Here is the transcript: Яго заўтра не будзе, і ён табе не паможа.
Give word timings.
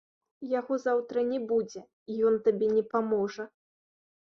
Яго 0.59 0.77
заўтра 0.85 1.25
не 1.33 1.39
будзе, 1.51 1.85
і 2.11 2.17
ён 2.31 2.41
табе 2.49 2.73
не 2.75 2.83
паможа. 2.97 3.49